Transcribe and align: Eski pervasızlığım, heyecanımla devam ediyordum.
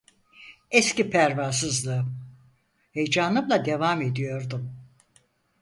Eski 0.71 1.09
pervasızlığım, 1.09 2.19
heyecanımla 2.91 3.65
devam 3.65 4.01
ediyordum. 4.01 4.73